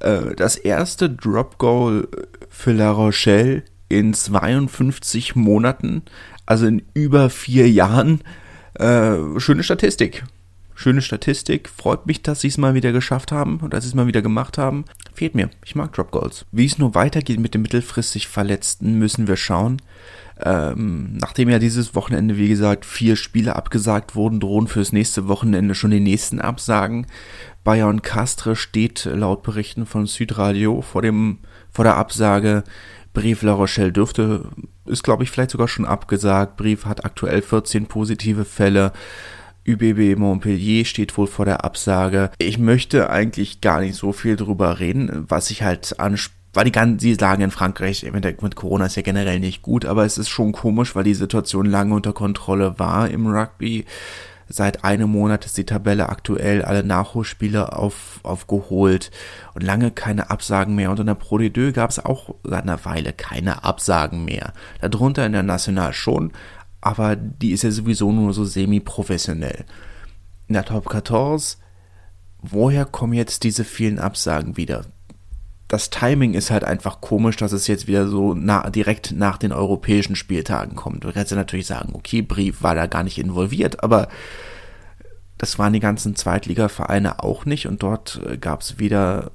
Äh, 0.00 0.34
das 0.36 0.56
erste 0.56 1.10
Drop 1.10 1.58
Goal 1.58 2.08
für 2.48 2.72
La 2.72 2.90
Rochelle 2.90 3.62
in 3.88 4.14
52 4.14 5.36
Monaten 5.36 6.02
also 6.48 6.66
in 6.66 6.82
über 6.94 7.30
vier 7.30 7.70
Jahren. 7.70 8.22
Äh, 8.74 9.38
schöne 9.38 9.62
Statistik. 9.62 10.24
Schöne 10.74 11.02
Statistik. 11.02 11.68
Freut 11.68 12.06
mich, 12.06 12.22
dass 12.22 12.40
sie 12.40 12.48
es 12.48 12.56
mal 12.56 12.74
wieder 12.74 12.92
geschafft 12.92 13.32
haben 13.32 13.58
und 13.58 13.74
dass 13.74 13.84
sie 13.84 13.90
es 13.90 13.94
mal 13.94 14.06
wieder 14.06 14.22
gemacht 14.22 14.56
haben. 14.56 14.84
Fehlt 15.12 15.34
mir. 15.34 15.50
Ich 15.64 15.74
mag 15.74 15.92
Drop 15.92 16.10
Goals. 16.10 16.46
Wie 16.52 16.64
es 16.64 16.78
nur 16.78 16.94
weitergeht 16.94 17.40
mit 17.40 17.52
dem 17.52 17.62
mittelfristig 17.62 18.28
Verletzten, 18.28 18.98
müssen 18.98 19.26
wir 19.26 19.36
schauen. 19.36 19.82
Ähm, 20.40 21.18
nachdem 21.20 21.50
ja 21.50 21.58
dieses 21.58 21.94
Wochenende, 21.94 22.36
wie 22.38 22.48
gesagt, 22.48 22.86
vier 22.86 23.16
Spiele 23.16 23.56
abgesagt 23.56 24.14
wurden, 24.14 24.40
drohen 24.40 24.68
fürs 24.68 24.92
nächste 24.92 25.26
Wochenende 25.26 25.74
schon 25.74 25.90
die 25.90 26.00
nächsten 26.00 26.40
Absagen. 26.40 27.08
Bayern 27.64 28.00
Castre 28.00 28.54
steht 28.54 29.04
laut 29.04 29.42
Berichten 29.42 29.84
von 29.84 30.06
Südradio 30.06 30.80
vor 30.80 31.02
dem, 31.02 31.40
vor 31.70 31.84
der 31.84 31.96
Absage. 31.96 32.62
Brief 33.18 33.42
La 33.42 33.52
Rochelle 33.52 33.90
dürfte, 33.90 34.44
ist 34.86 35.02
glaube 35.02 35.24
ich 35.24 35.30
vielleicht 35.30 35.50
sogar 35.50 35.66
schon 35.66 35.84
abgesagt. 35.84 36.56
Brief 36.56 36.84
hat 36.84 37.04
aktuell 37.04 37.42
14 37.42 37.86
positive 37.86 38.44
Fälle. 38.44 38.92
ÜBB 39.66 40.16
Montpellier 40.16 40.84
steht 40.84 41.18
wohl 41.18 41.26
vor 41.26 41.44
der 41.44 41.64
Absage. 41.64 42.30
Ich 42.38 42.58
möchte 42.58 43.10
eigentlich 43.10 43.60
gar 43.60 43.80
nicht 43.80 43.96
so 43.96 44.12
viel 44.12 44.36
drüber 44.36 44.78
reden, 44.78 45.26
was 45.28 45.50
ich 45.50 45.62
halt 45.62 45.98
anspreche 45.98 46.38
weil 46.54 46.64
die 46.64 46.72
ganzen, 46.72 46.98
die 46.98 47.14
Lage 47.14 47.44
in 47.44 47.50
Frankreich 47.50 48.10
mit, 48.10 48.56
Corona 48.56 48.86
ist 48.86 48.96
ja 48.96 49.02
generell 49.02 49.38
nicht 49.38 49.62
gut, 49.62 49.84
aber 49.84 50.04
es 50.06 50.16
ist 50.16 50.30
schon 50.30 50.52
komisch, 50.52 50.96
weil 50.96 51.04
die 51.04 51.14
Situation 51.14 51.66
lange 51.66 51.94
unter 51.94 52.12
Kontrolle 52.12 52.78
war 52.78 53.08
im 53.10 53.26
Rugby. 53.26 53.84
Seit 54.50 54.82
einem 54.82 55.10
Monat 55.10 55.44
ist 55.44 55.58
die 55.58 55.66
Tabelle 55.66 56.08
aktuell, 56.08 56.62
alle 56.62 56.82
Nachholspiele 56.82 57.74
auf, 57.74 58.20
aufgeholt 58.22 59.10
und 59.54 59.62
lange 59.62 59.90
keine 59.90 60.30
Absagen 60.30 60.74
mehr. 60.74 60.90
Und 60.90 61.00
in 61.00 61.06
der 61.06 61.14
Pro 61.14 61.36
D2 61.36 61.72
gab 61.72 61.90
es 61.90 62.02
auch 62.02 62.34
seit 62.42 62.62
einer 62.62 62.84
Weile 62.86 63.12
keine 63.12 63.64
Absagen 63.64 64.24
mehr. 64.24 64.54
Darunter 64.80 65.26
in 65.26 65.32
der 65.32 65.42
National 65.42 65.92
schon, 65.92 66.32
aber 66.80 67.14
die 67.16 67.50
ist 67.50 67.62
ja 67.62 67.70
sowieso 67.70 68.10
nur 68.10 68.32
so 68.32 68.44
semi-professionell. 68.44 69.64
In 70.46 70.54
der 70.54 70.64
Top 70.64 70.90
14, 70.90 71.60
woher 72.40 72.86
kommen 72.86 73.12
jetzt 73.12 73.44
diese 73.44 73.64
vielen 73.64 73.98
Absagen 73.98 74.56
wieder? 74.56 74.86
Das 75.68 75.90
Timing 75.90 76.32
ist 76.34 76.50
halt 76.50 76.64
einfach 76.64 77.00
komisch, 77.00 77.36
dass 77.36 77.52
es 77.52 77.66
jetzt 77.66 77.86
wieder 77.86 78.08
so 78.08 78.34
nah, 78.34 78.70
direkt 78.70 79.12
nach 79.12 79.36
den 79.36 79.52
europäischen 79.52 80.16
Spieltagen 80.16 80.74
kommt. 80.74 81.04
Du 81.04 81.12
kannst 81.12 81.30
ja 81.30 81.36
natürlich 81.36 81.66
sagen, 81.66 81.90
okay, 81.92 82.22
Brief 82.22 82.62
war 82.62 82.74
da 82.74 82.86
gar 82.86 83.02
nicht 83.02 83.18
involviert, 83.18 83.84
aber 83.84 84.08
das 85.36 85.58
waren 85.58 85.74
die 85.74 85.80
ganzen 85.80 86.16
Zweitligavereine 86.16 87.22
auch 87.22 87.44
nicht 87.44 87.66
und 87.68 87.82
dort 87.82 88.20
äh, 88.26 88.38
gab 88.38 88.62
es 88.62 88.78
weder 88.78 89.30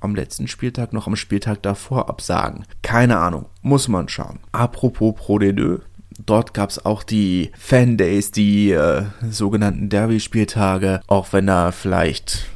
am 0.00 0.14
letzten 0.14 0.48
Spieltag 0.48 0.92
noch 0.92 1.06
am 1.06 1.16
Spieltag 1.16 1.62
davor 1.62 2.08
Absagen. 2.08 2.64
Keine 2.82 3.18
Ahnung, 3.18 3.46
muss 3.62 3.88
man 3.88 4.08
schauen. 4.08 4.38
Apropos 4.52 5.14
Pro 5.14 5.36
D2, 5.36 5.80
dort 6.24 6.54
gab 6.54 6.70
es 6.70 6.84
auch 6.84 7.02
die 7.02 7.50
Fan-Days, 7.58 8.30
die 8.30 8.70
äh, 8.70 9.04
sogenannten 9.28 9.88
Derby-Spieltage, 9.88 11.00
auch 11.06 11.32
wenn 11.32 11.46
da 11.46 11.72
vielleicht 11.72 12.46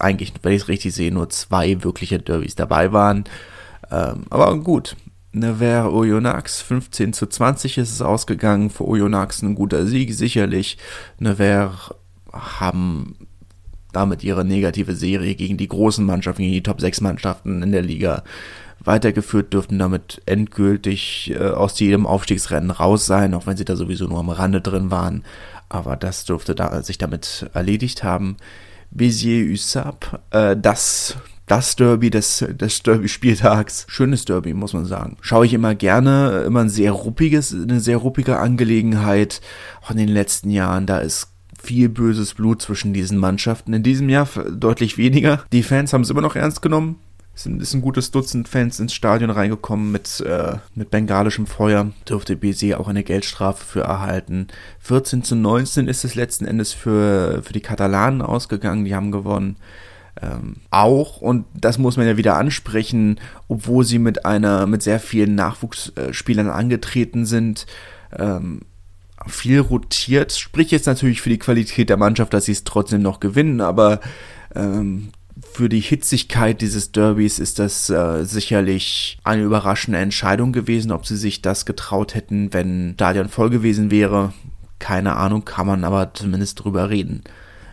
eigentlich, 0.00 0.32
wenn 0.42 0.52
ich 0.52 0.62
es 0.62 0.68
richtig 0.68 0.94
sehe, 0.94 1.12
nur 1.12 1.30
zwei 1.30 1.82
wirkliche 1.82 2.18
Derbys 2.18 2.54
dabei 2.54 2.92
waren. 2.92 3.24
Ähm, 3.90 4.24
aber 4.30 4.56
gut. 4.58 4.96
Nevers 5.34 5.90
Oyonnax 5.90 6.60
15 6.60 7.14
zu 7.14 7.26
20 7.26 7.78
ist 7.78 7.90
es 7.90 8.02
ausgegangen. 8.02 8.68
Für 8.68 8.86
Oyonnax 8.86 9.42
ein 9.42 9.54
guter 9.54 9.86
Sieg, 9.86 10.12
sicherlich. 10.14 10.76
Nevers 11.18 11.94
haben 12.30 13.16
damit 13.92 14.24
ihre 14.24 14.44
negative 14.44 14.94
Serie 14.94 15.34
gegen 15.34 15.56
die 15.56 15.68
großen 15.68 16.04
Mannschaften, 16.04 16.42
gegen 16.42 16.54
die 16.54 16.62
Top 16.62 16.80
6 16.80 17.00
Mannschaften 17.00 17.62
in 17.62 17.72
der 17.72 17.82
Liga 17.82 18.24
weitergeführt, 18.84 19.52
dürften 19.52 19.78
damit 19.78 20.22
endgültig 20.26 21.32
äh, 21.34 21.38
aus 21.38 21.78
jedem 21.78 22.06
Aufstiegsrennen 22.06 22.70
raus 22.70 23.06
sein, 23.06 23.34
auch 23.34 23.46
wenn 23.46 23.56
sie 23.56 23.64
da 23.64 23.76
sowieso 23.76 24.06
nur 24.06 24.18
am 24.18 24.30
Rande 24.30 24.60
drin 24.60 24.90
waren. 24.90 25.24
Aber 25.68 25.96
das 25.96 26.24
dürfte 26.24 26.54
da, 26.54 26.82
sich 26.82 26.98
damit 26.98 27.48
erledigt 27.54 28.02
haben. 28.02 28.36
Béziers-USAP, 28.94 30.20
äh, 30.30 30.56
das 30.56 31.16
das 31.46 31.76
Derby 31.76 32.08
des, 32.08 32.44
des 32.48 32.82
Derby-Spieltags. 32.82 33.84
Schönes 33.88 34.24
Derby, 34.24 34.54
muss 34.54 34.72
man 34.72 34.86
sagen. 34.86 35.16
Schaue 35.20 35.44
ich 35.44 35.52
immer 35.52 35.74
gerne, 35.74 36.44
immer 36.46 36.60
ein 36.60 36.70
sehr 36.70 36.92
ruppiges, 36.92 37.52
eine 37.52 37.80
sehr 37.80 37.98
ruppige 37.98 38.38
Angelegenheit. 38.38 39.40
Auch 39.82 39.90
in 39.90 39.98
den 39.98 40.08
letzten 40.08 40.50
Jahren, 40.50 40.86
da 40.86 40.98
ist 40.98 41.28
viel 41.62 41.88
böses 41.88 42.34
Blut 42.34 42.62
zwischen 42.62 42.92
diesen 42.92 43.18
Mannschaften. 43.18 43.72
In 43.72 43.82
diesem 43.82 44.08
Jahr 44.08 44.28
deutlich 44.50 44.98
weniger. 44.98 45.44
Die 45.52 45.62
Fans 45.62 45.92
haben 45.92 46.02
es 46.02 46.10
immer 46.10 46.22
noch 46.22 46.36
ernst 46.36 46.62
genommen. 46.62 46.98
Es 47.34 47.46
ist 47.46 47.74
ein 47.74 47.80
gutes 47.80 48.10
Dutzend 48.10 48.46
Fans 48.46 48.78
ins 48.78 48.92
Stadion 48.92 49.30
reingekommen 49.30 49.90
mit, 49.90 50.20
äh, 50.20 50.56
mit 50.74 50.90
bengalischem 50.90 51.46
Feuer. 51.46 51.90
Dürfte 52.08 52.36
BC 52.36 52.74
auch 52.74 52.88
eine 52.88 53.04
Geldstrafe 53.04 53.64
für 53.64 53.80
erhalten. 53.80 54.48
14 54.80 55.24
zu 55.24 55.34
19 55.34 55.88
ist 55.88 56.04
es 56.04 56.14
letzten 56.14 56.44
Endes 56.44 56.74
für, 56.74 57.42
für 57.42 57.54
die 57.54 57.60
Katalanen 57.60 58.20
ausgegangen. 58.20 58.84
Die 58.84 58.94
haben 58.94 59.12
gewonnen. 59.12 59.56
Ähm, 60.20 60.56
auch, 60.70 61.22
und 61.22 61.46
das 61.54 61.78
muss 61.78 61.96
man 61.96 62.06
ja 62.06 62.18
wieder 62.18 62.36
ansprechen, 62.36 63.18
obwohl 63.48 63.84
sie 63.84 63.98
mit 63.98 64.26
einer, 64.26 64.66
mit 64.66 64.82
sehr 64.82 65.00
vielen 65.00 65.34
Nachwuchsspielern 65.34 66.50
angetreten 66.50 67.24
sind, 67.24 67.66
ähm, 68.18 68.60
viel 69.26 69.60
rotiert. 69.60 70.32
Spricht 70.32 70.70
jetzt 70.70 70.86
natürlich 70.86 71.22
für 71.22 71.30
die 71.30 71.38
Qualität 71.38 71.88
der 71.88 71.96
Mannschaft, 71.96 72.34
dass 72.34 72.44
sie 72.44 72.52
es 72.52 72.64
trotzdem 72.64 73.00
noch 73.00 73.20
gewinnen, 73.20 73.62
aber 73.62 74.00
ähm, 74.54 75.12
für 75.52 75.68
die 75.68 75.80
Hitzigkeit 75.80 76.60
dieses 76.60 76.92
Derbys 76.92 77.38
ist 77.38 77.58
das 77.58 77.90
äh, 77.90 78.24
sicherlich 78.24 79.18
eine 79.24 79.42
überraschende 79.42 79.98
Entscheidung 79.98 80.52
gewesen. 80.52 80.92
Ob 80.92 81.06
sie 81.06 81.16
sich 81.16 81.42
das 81.42 81.66
getraut 81.66 82.14
hätten, 82.14 82.52
wenn 82.52 82.94
Stadion 82.94 83.28
voll 83.28 83.50
gewesen 83.50 83.90
wäre, 83.90 84.32
keine 84.78 85.16
Ahnung, 85.16 85.44
kann 85.44 85.66
man 85.66 85.84
aber 85.84 86.14
zumindest 86.14 86.64
drüber 86.64 86.90
reden. 86.90 87.22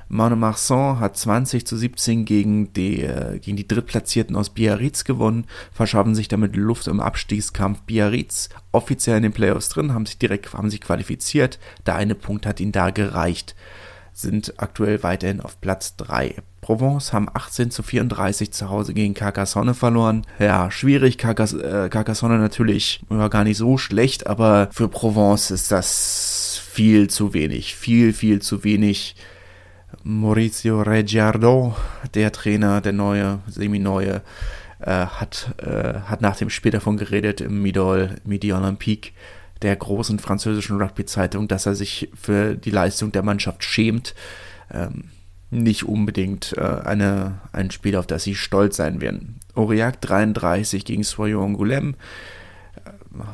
Monemarsan 0.10 1.00
hat 1.00 1.18
20 1.18 1.68
zu 1.68 1.78
17 1.78 2.26
gegen 2.26 2.74
die, 2.74 3.04
äh, 3.04 3.40
gegen 3.40 3.58
die 3.58 3.68
Drittplatzierten 3.68 4.36
aus 4.36 4.50
Biarritz 4.50 5.04
gewonnen, 5.04 5.46
verschaffen 5.72 6.16
sich 6.16 6.28
damit 6.28 6.56
Luft 6.56 6.88
im 6.88 7.00
Abstiegskampf. 7.00 7.82
Biarritz 7.82 8.50
offiziell 8.72 9.18
in 9.18 9.24
den 9.24 9.34
Playoffs 9.34 9.70
drin, 9.70 9.94
haben 9.94 10.08
sich 10.08 10.18
direkt 10.18 10.54
haben 10.54 10.70
sich 10.70 10.82
qualifiziert. 10.82 11.60
Der 11.86 11.96
eine 11.96 12.16
Punkt 12.16 12.46
hat 12.46 12.60
ihnen 12.60 12.72
da 12.72 12.90
gereicht 12.90 13.56
sind 14.22 14.54
aktuell 14.58 15.04
weiterhin 15.04 15.42
auf 15.42 15.60
Platz 15.62 15.96
3. 15.98 16.36
Provence 16.62 17.14
haben 17.14 17.30
18 17.34 17.72
zu 17.72 17.84
34 17.84 18.52
zu 18.52 18.70
Hause 18.70 18.94
gegen 18.94 19.14
Carcassonne 19.14 19.74
verloren. 19.74 20.26
Ja, 20.40 20.70
schwierig. 20.72 21.18
Carcass 21.18 21.54
äh, 21.54 21.90
Carcassonne 21.90 22.38
natürlich 22.38 23.02
war 23.08 23.30
gar 23.30 23.44
nicht 23.44 23.58
so 23.58 23.78
schlecht, 23.78 24.28
aber 24.28 24.70
für 24.72 24.90
Provence 24.90 25.52
ist 25.52 25.72
das 25.72 26.62
viel 26.64 27.10
zu 27.10 27.34
wenig. 27.34 27.76
Viel, 27.76 28.14
viel 28.14 28.42
zu 28.42 28.64
wenig. 28.64 29.16
Maurizio 30.04 30.82
Reggiardo, 30.82 31.76
der 32.14 32.32
Trainer, 32.32 32.82
der 32.82 32.94
neue, 32.94 33.40
semi-neue, 33.48 34.22
äh, 34.80 34.92
hat, 34.92 35.56
äh, 35.58 36.00
hat 36.06 36.22
nach 36.22 36.38
dem 36.38 36.50
Spiel 36.50 36.72
davon 36.72 36.98
geredet 36.98 37.42
im 37.42 37.62
Midol, 37.62 38.16
Midi 38.24 38.54
Olympique 38.54 39.12
der 39.62 39.76
großen 39.76 40.20
französischen 40.20 40.82
Rugby-Zeitung, 40.82 41.48
dass 41.48 41.66
er 41.66 41.76
sich 41.76 42.10
für 42.20 42.56
die 42.56 42.72
Leistung 42.72 43.12
der 43.12 43.24
Mannschaft 43.24 43.64
schämt. 43.64 44.16
Ähm, 44.72 45.06
nicht 45.52 45.84
unbedingt 45.84 46.54
äh, 46.58 46.62
eine, 46.62 47.40
ein 47.52 47.72
Spiel, 47.72 47.96
auf 47.96 48.08
das 48.08 48.24
sie 48.24 48.36
stolz 48.36 48.78
sein 48.78 49.02
werden. 49.02 49.40
Aurillac 49.56 50.00
33 50.02 50.86
gegen 50.86 51.04
Soyo 51.04 51.44
Angoulême 51.44 51.96
äh, 52.76 52.92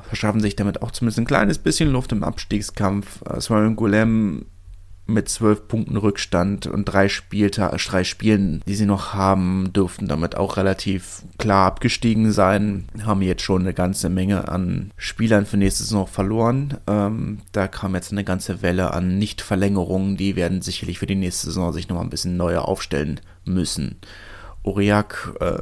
verschaffen 0.07 0.39
sich 0.39 0.55
damit 0.55 0.81
auch 0.81 0.91
zumindest 0.91 1.19
ein 1.19 1.25
kleines 1.25 1.57
bisschen 1.57 1.91
Luft 1.91 2.11
im 2.13 2.23
Abstiegskampf. 2.23 3.21
Äh, 3.29 3.41
Soyo 3.41 3.67
Angoulême 3.67 4.43
mit 5.07 5.29
zwölf 5.29 5.67
Punkten 5.67 5.97
Rückstand 5.97 6.67
und 6.67 6.85
drei, 6.85 7.09
Spielta 7.09 7.69
drei 7.69 8.03
Spielen, 8.03 8.61
die 8.67 8.75
sie 8.75 8.85
noch 8.85 9.13
haben, 9.13 9.71
dürften 9.71 10.07
damit 10.07 10.35
auch 10.35 10.57
relativ 10.57 11.21
klar 11.37 11.67
abgestiegen 11.67 12.31
sein. 12.31 12.87
Haben 13.05 13.21
jetzt 13.21 13.43
schon 13.43 13.61
eine 13.61 13.73
ganze 13.73 14.09
Menge 14.09 14.49
an 14.49 14.91
Spielern 14.97 15.45
für 15.45 15.57
nächstes 15.57 15.91
noch 15.91 16.09
verloren. 16.09 16.77
Ähm, 16.87 17.39
da 17.51 17.67
kam 17.67 17.93
jetzt 17.93 18.11
eine 18.11 18.23
ganze 18.23 18.61
Welle 18.61 18.93
an 18.93 19.17
Nichtverlängerungen. 19.19 20.17
Die 20.17 20.35
werden 20.35 20.61
sicherlich 20.61 20.99
für 20.99 21.07
die 21.07 21.15
nächste 21.15 21.47
Saison 21.47 21.71
sich 21.71 21.87
nochmal 21.87 22.05
ein 22.05 22.09
bisschen 22.09 22.37
neuer 22.37 22.67
aufstellen 22.67 23.21
müssen. 23.45 23.97
Aurillac, 24.63 25.35
äh, 25.39 25.57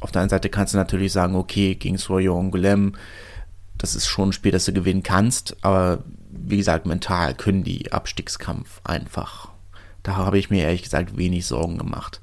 auf 0.00 0.10
der 0.10 0.22
einen 0.22 0.30
Seite 0.30 0.50
kannst 0.50 0.74
du 0.74 0.78
natürlich 0.78 1.12
sagen, 1.12 1.36
okay, 1.36 1.76
gegen 1.76 1.96
Soyo 1.96 2.38
Angoulême, 2.38 2.92
das 3.78 3.94
ist 3.94 4.06
schon 4.06 4.30
ein 4.30 4.32
Spiel, 4.32 4.52
das 4.52 4.64
du 4.64 4.72
gewinnen 4.72 5.02
kannst, 5.02 5.56
aber 5.62 6.04
wie 6.36 6.56
gesagt, 6.56 6.86
mental 6.86 7.34
können 7.34 7.64
die 7.64 7.92
Abstiegskampf 7.92 8.80
einfach. 8.84 9.48
Da 10.02 10.16
habe 10.16 10.38
ich 10.38 10.50
mir 10.50 10.64
ehrlich 10.64 10.82
gesagt 10.82 11.16
wenig 11.16 11.46
Sorgen 11.46 11.78
gemacht. 11.78 12.20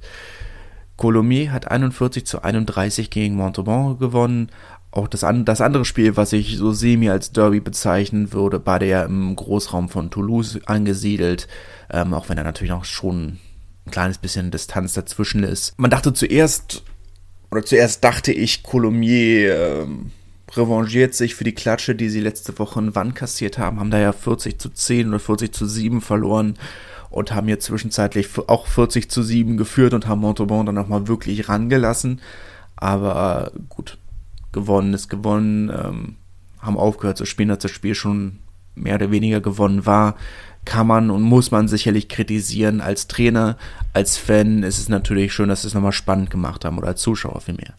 Colomiers 0.97 1.51
hat 1.51 1.69
41 1.69 2.25
zu 2.25 2.43
31 2.43 3.09
gegen 3.09 3.35
Montauban 3.35 3.97
gewonnen. 3.97 4.51
Auch 4.91 5.07
das, 5.07 5.23
an, 5.23 5.45
das 5.45 5.61
andere 5.61 5.85
Spiel, 5.85 6.15
was 6.15 6.33
ich 6.33 6.57
so 6.57 6.73
semi 6.73 7.09
als 7.09 7.31
Derby 7.31 7.59
bezeichnen 7.59 8.33
würde, 8.33 8.59
beide 8.59 8.85
ja 8.85 9.03
im 9.03 9.35
Großraum 9.35 9.89
von 9.89 10.11
Toulouse 10.11 10.59
angesiedelt, 10.65 11.47
ähm, 11.89 12.13
auch 12.13 12.29
wenn 12.29 12.35
da 12.37 12.43
natürlich 12.43 12.71
noch 12.71 12.85
schon 12.85 13.39
ein 13.85 13.91
kleines 13.91 14.17
bisschen 14.17 14.51
Distanz 14.51 14.93
dazwischen 14.93 15.43
ist. 15.43 15.73
Man 15.77 15.89
dachte 15.89 16.13
zuerst, 16.13 16.83
oder 17.49 17.63
zuerst 17.63 18.03
dachte 18.03 18.31
ich, 18.31 18.61
Colomiers 18.61 19.85
ähm, 19.85 20.11
revanchiert 20.55 21.13
sich 21.13 21.35
für 21.35 21.43
die 21.43 21.53
Klatsche, 21.53 21.95
die 21.95 22.09
sie 22.09 22.21
letzte 22.21 22.57
Woche 22.59 22.79
in 22.79 22.95
Wann 22.95 23.13
kassiert 23.13 23.57
haben, 23.57 23.79
haben 23.79 23.91
da 23.91 23.99
ja 23.99 24.13
40 24.13 24.59
zu 24.59 24.69
10 24.69 25.09
oder 25.09 25.19
40 25.19 25.53
zu 25.53 25.65
7 25.65 26.01
verloren 26.01 26.57
und 27.09 27.33
haben 27.33 27.49
jetzt 27.49 27.65
zwischenzeitlich 27.65 28.29
auch 28.47 28.67
40 28.67 29.09
zu 29.09 29.21
7 29.21 29.57
geführt 29.57 29.93
und 29.93 30.07
haben 30.07 30.21
Montauban 30.21 30.65
dann 30.65 30.75
nochmal 30.75 31.07
wirklich 31.07 31.49
rangelassen. 31.49 32.21
Aber 32.75 33.51
gut, 33.69 33.97
gewonnen 34.51 34.93
ist 34.93 35.09
gewonnen, 35.09 35.69
ähm, 35.69 36.15
haben 36.59 36.77
aufgehört 36.77 37.17
zu 37.17 37.25
spielen, 37.25 37.51
als 37.51 37.63
das 37.63 37.71
Spiel 37.71 37.95
schon 37.95 38.39
mehr 38.75 38.95
oder 38.95 39.11
weniger 39.11 39.41
gewonnen 39.41 39.85
war. 39.85 40.15
Kann 40.63 40.87
man 40.87 41.09
und 41.09 41.23
muss 41.23 41.51
man 41.51 41.67
sicherlich 41.67 42.07
kritisieren 42.07 42.81
als 42.81 43.07
Trainer, 43.07 43.57
als 43.93 44.17
Fan 44.17 44.63
ist 44.63 44.77
es 44.77 44.89
natürlich 44.89 45.33
schön, 45.33 45.49
dass 45.49 45.63
sie 45.63 45.67
es 45.67 45.73
nochmal 45.73 45.91
spannend 45.91 46.29
gemacht 46.29 46.63
haben 46.63 46.77
oder 46.77 46.89
als 46.89 47.01
Zuschauer 47.01 47.41
vielmehr. 47.41 47.73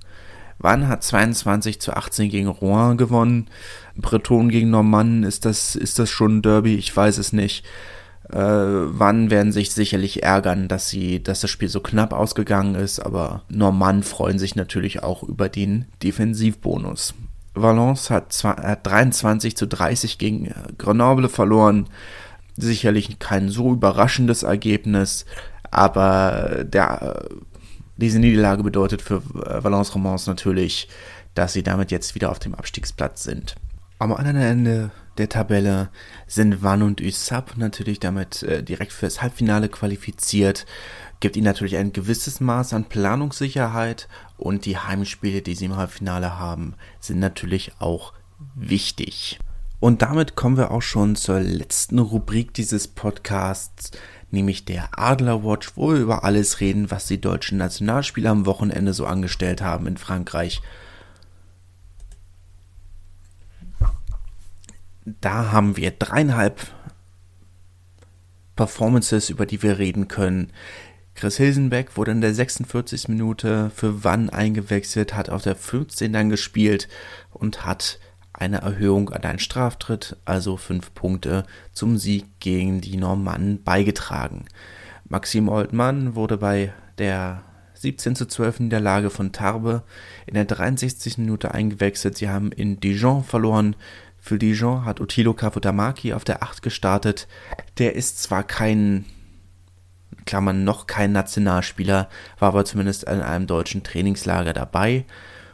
Wann 0.63 0.89
hat 0.89 1.03
22 1.03 1.81
zu 1.81 1.95
18 1.95 2.31
gegen 2.31 2.49
Rouen 2.49 2.97
gewonnen? 2.97 3.49
Breton 3.97 4.49
gegen 4.49 4.71
Normannen, 4.71 5.25
ist 5.25 5.45
das, 5.45 5.77
ist 5.77 5.99
das 5.99 6.09
schon 6.09 6.39
ein 6.39 6.43
Derby? 6.43 6.77
Ich 6.77 6.97
weiß 6.97 7.19
es 7.19 7.33
nicht. 7.33 7.67
Äh, 8.31 8.39
Wann 8.39 9.31
werden 9.31 9.53
sich 9.53 9.73
sicherlich 9.73 10.23
ärgern, 10.23 10.69
dass 10.69 10.89
sie, 10.89 11.23
dass 11.23 11.41
das 11.41 11.51
Spiel 11.51 11.69
so 11.69 11.81
knapp 11.81 12.13
ausgegangen 12.13 12.77
ist, 12.77 13.01
aber 13.01 13.43
Normannen 13.49 14.05
freuen 14.05 14.39
sich 14.39 14.55
natürlich 14.55 15.03
auch 15.03 15.23
über 15.23 15.49
den 15.49 15.87
Defensivbonus. 16.03 17.15
Valence 17.55 18.11
hat, 18.11 18.33
zwei, 18.33 18.53
hat 18.53 18.87
23 18.87 19.57
zu 19.57 19.67
30 19.67 20.17
gegen 20.19 20.55
Grenoble 20.79 21.29
verloren. 21.29 21.89
Sicherlich 22.57 23.19
kein 23.19 23.49
so 23.49 23.73
überraschendes 23.73 24.43
Ergebnis, 24.43 25.27
aber 25.71 26.65
der, 26.65 27.25
diese 28.03 28.19
Niederlage 28.19 28.63
bedeutet 28.63 29.01
für 29.01 29.23
Valence 29.25 29.95
Romans 29.95 30.27
natürlich, 30.27 30.89
dass 31.35 31.53
sie 31.53 31.63
damit 31.63 31.91
jetzt 31.91 32.15
wieder 32.15 32.31
auf 32.31 32.39
dem 32.39 32.55
Abstiegsplatz 32.55 33.23
sind. 33.23 33.55
Am 33.99 34.13
anderen 34.13 34.37
Ende 34.37 34.91
der 35.19 35.29
Tabelle 35.29 35.91
sind 36.27 36.63
Van 36.63 36.83
und 36.83 37.01
Usap 37.01 37.57
natürlich 37.57 38.01
damit 38.01 38.43
äh, 38.43 38.63
direkt 38.63 38.93
fürs 38.93 39.23
Halbfinale 39.23 39.69
qualifiziert. 39.69 40.67
Gibt 41.21 41.37
ihnen 41.37 41.45
natürlich 41.45 41.77
ein 41.77 41.93
gewisses 41.93 42.41
Maß 42.41 42.73
an 42.73 42.87
Planungssicherheit 42.87 44.09
und 44.39 44.65
die 44.65 44.77
Heimspiele, 44.77 45.43
die 45.43 45.55
sie 45.55 45.67
im 45.67 45.77
Halbfinale 45.77 46.39
haben, 46.39 46.75
sind 46.99 47.21
natürlich 47.21 47.73
auch 47.79 48.13
wichtig. 48.57 49.39
Und 49.83 50.01
damit 50.01 50.37
kommen 50.37 50.57
wir 50.57 50.71
auch 50.71 50.81
schon 50.81 51.17
zur 51.17 51.41
letzten 51.41 51.99
Rubrik 51.99 52.55
dieses 52.55 52.87
Podcasts, 52.87 53.91
nämlich 54.31 54.65
der 54.65 54.97
Adlerwatch, 54.97 55.73
wo 55.75 55.91
wir 55.91 55.99
über 55.99 56.23
alles 56.23 56.61
reden, 56.61 56.93
was 56.93 57.09
die 57.09 57.21
deutschen 57.21 57.59
Nationalspieler 57.59 58.31
am 58.31 58.47
Wochenende 58.47 58.93
so 58.93 59.07
angestellt 59.07 59.61
haben 59.61 59.89
in 59.89 59.97
Frankreich 59.97 60.63
da 65.05 65.51
haben 65.53 65.77
wir 65.77 65.91
dreieinhalb 65.91 66.69
Performances, 68.57 69.31
über 69.31 69.47
die 69.47 69.63
wir 69.63 69.79
reden 69.79 70.09
können. 70.09 70.53
Chris 71.15 71.37
Hilsenbeck 71.37 71.97
wurde 71.97 72.13
in 72.13 72.21
der 72.21 72.35
46. 72.35 73.09
Minute 73.09 73.71
für 73.75 74.05
Wann 74.05 74.31
eingewechselt, 74.31 75.15
hat 75.15 75.29
auf 75.29 75.43
der 75.43 75.57
15 75.57 76.13
dann 76.13 76.31
gespielt 76.31 76.89
und 77.31 77.67
hat 77.67 77.99
eine 78.43 78.59
Erhöhung 78.59 79.11
an 79.11 79.23
einen 79.23 79.39
Straftritt, 79.39 80.17
also 80.25 80.57
fünf 80.57 80.93
Punkte 80.95 81.45
zum 81.73 81.97
Sieg 81.97 82.27
gegen 82.41 82.81
die 82.81 82.97
Normannen 82.97 83.63
beigetragen. 83.63 84.45
Maxim 85.09 85.49
Oldmann 85.49 86.15
wurde 86.15 86.37
bei 86.37 86.73
der 86.99 87.43
17 87.75 88.17
zu 88.17 88.27
12 88.27 88.61
Niederlage 88.61 89.11
von 89.11 89.33
Tarbe 89.33 89.83
in 90.27 90.35
der 90.35 90.45
63. 90.45 91.19
Minute 91.19 91.53
eingewechselt. 91.53 92.17
Sie 92.17 92.29
haben 92.29 92.53
in 92.53 92.81
Dijon 92.81 93.25
verloren 93.25 93.77
für 94.25 94.39
Dijon 94.39 94.85
hat 94.85 95.01
Otilo 95.01 95.35
Kafutamaki 95.35 96.13
auf 96.13 96.23
der 96.23 96.45
8 96.45 96.63
gestartet. 96.63 97.27
Der 97.79 97.97
ist 97.97 98.23
zwar 98.23 98.45
kein, 98.45 99.05
Klammern, 100.27 100.63
noch 100.63 100.87
kein 100.87 101.11
Nationalspieler, 101.11 102.09
war 102.39 102.49
aber 102.49 102.65
zumindest 102.65 103.03
in 103.03 103.21
einem 103.21 103.49
deutschen 103.49 103.83
Trainingslager 103.83 104.53
dabei 104.53 105.07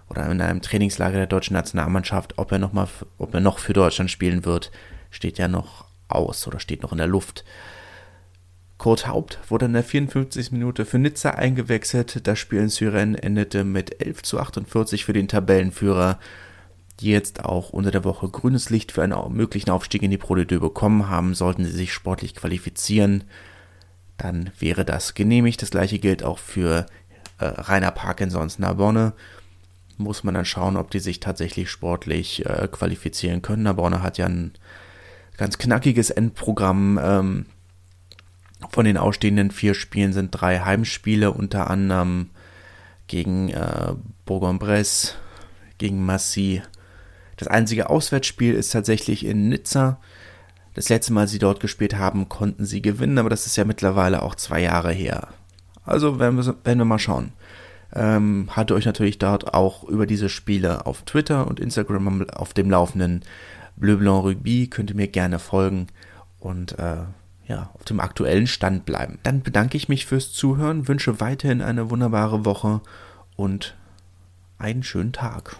oder 0.09 0.31
in 0.31 0.41
einem 0.41 0.62
Trainingslager 0.62 1.19
der 1.19 1.27
deutschen 1.27 1.55
Nationalmannschaft. 1.55 2.38
Ob 2.38 2.53
er 2.53 2.59
noch, 2.59 2.73
mal, 2.73 2.88
ob 3.19 3.35
er 3.35 3.41
noch 3.41 3.59
für 3.59 3.73
Deutschland 3.73 4.11
spielen 4.11 4.45
wird, 4.45 4.71
steht 5.11 5.38
ja 5.38 5.49
noch 5.49 5.85
aus 6.09 6.47
oder 6.47 6.61
steht 6.61 6.83
noch 6.83 6.93
in 6.93 6.99
der 6.99 7.07
Luft. 7.07 7.45
Kurt 8.79 9.09
Haupt 9.09 9.38
wurde 9.49 9.67
in 9.67 9.73
der 9.73 9.83
54. 9.83 10.53
Minute 10.53 10.85
für 10.85 10.99
Nizza 10.99 11.31
eingewechselt. 11.31 12.27
Das 12.27 12.38
Spiel 12.38 12.61
in 12.61 12.69
Syrien 12.69 13.15
endete 13.17 13.65
mit 13.65 14.00
11 14.00 14.23
zu 14.23 14.38
48 14.38 15.05
für 15.05 15.12
den 15.12 15.29
Tabellenführer 15.29 16.19
die 17.00 17.11
jetzt 17.11 17.45
auch 17.45 17.71
unter 17.71 17.91
der 17.91 18.05
Woche 18.05 18.29
grünes 18.29 18.71
Licht 18.71 18.93
für 18.93 19.03
einen 19.03 19.15
möglichen 19.33 19.71
Aufstieg 19.71 20.03
in 20.03 20.11
die 20.11 20.19
Pro 20.19 20.35
D2 20.35 20.59
bekommen 20.59 21.09
haben, 21.09 21.35
sollten 21.35 21.65
sie 21.65 21.71
sich 21.71 21.93
sportlich 21.93 22.35
qualifizieren, 22.35 23.25
dann 24.17 24.50
wäre 24.59 24.85
das 24.85 25.15
genehmigt. 25.15 25.62
Das 25.62 25.71
gleiche 25.71 26.00
gilt 26.00 26.25
auch 26.25 26.38
für 26.38 26.87
äh, 27.38 27.45
Rainer 27.45 27.93
Parkinsons 27.93 28.59
Narbonne. 28.59 29.12
Muss 29.99 30.25
man 30.25 30.35
dann 30.35 30.45
schauen, 30.45 30.76
ob 30.76 30.90
die 30.90 31.00
sich 31.00 31.21
tatsächlich 31.21 31.71
sportlich 31.71 32.47
äh, 32.47 32.69
qualifizieren 32.71 33.43
können. 33.43 33.64
Narbonne 33.64 34.02
hat 34.02 34.17
ja 34.17 34.26
ein 34.26 34.52
ganz 35.37 35.59
knackiges 35.59 36.11
Endprogramm. 36.11 36.99
Ähm, 37.02 37.47
von 38.71 38.85
den 38.85 38.97
ausstehenden 38.97 39.50
vier 39.50 39.75
Spielen 39.75 40.12
sind 40.12 40.31
drei 40.31 40.61
Heimspiele, 40.61 41.33
unter 41.33 41.69
anderem 41.69 42.31
gegen 43.07 43.50
äh, 43.50 43.95
Bourg-en-Bresse, 44.25 45.14
gegen 45.78 46.05
Massy 46.05 46.62
das 47.38 47.49
einzige 47.49 47.88
Auswärtsspiel 47.88 48.55
ist 48.55 48.71
tatsächlich 48.71 49.25
in 49.25 49.49
Nizza. 49.49 50.00
Das 50.75 50.88
letzte 50.88 51.12
Mal, 51.12 51.23
als 51.23 51.31
sie 51.31 51.38
dort 51.38 51.61
gespielt 51.61 51.96
haben, 51.96 52.29
konnten 52.29 52.66
sie 52.66 52.83
gewinnen, 52.83 53.18
aber 53.18 53.31
das 53.31 53.46
ist 53.46 53.57
ja 53.57 53.64
mittlerweile 53.64 54.22
auch 54.22 54.35
zwei 54.35 54.61
Jahre 54.61 54.92
her. 54.92 55.29
Also 55.85 56.18
werden 56.18 56.37
wir, 56.37 56.44
werden 56.64 56.79
wir 56.79 56.85
mal 56.85 56.99
schauen. 56.99 57.33
Ähm, 57.94 58.48
hatte 58.51 58.74
euch 58.74 58.85
natürlich 58.85 59.18
dort 59.18 59.55
auch 59.55 59.85
über 59.85 60.07
diese 60.07 60.29
Spiele 60.29 60.87
auf 60.87 61.03
Twitter 61.03 61.46
und 61.46 61.61
Instagram 61.61 62.29
auf 62.31 62.53
dem 62.53 62.70
laufenden 62.70 63.22
Bleu 63.77 63.96
Blanc 63.96 64.24
Rugby. 64.24 64.68
Könnt 64.68 64.90
ihr 64.90 64.96
mir 64.96 65.09
gerne 65.09 65.38
folgen 65.38 65.87
und 66.38 66.79
äh, 66.79 67.05
ja, 67.46 67.70
auf 67.74 67.85
dem 67.85 68.01
aktuellen 68.01 68.46
Stand 68.46 68.85
bleiben. 68.85 69.18
Dann 69.22 69.42
bedanke 69.42 69.77
ich 69.77 69.88
mich 69.88 70.07
fürs 70.07 70.33
Zuhören, 70.33 70.87
wünsche 70.87 71.20
weiterhin 71.20 71.62
eine 71.62 71.90
wunderbare 71.90 72.44
Woche 72.44 72.83
und 73.37 73.74
einen 74.59 74.83
schönen 74.83 75.12
Tag. 75.12 75.57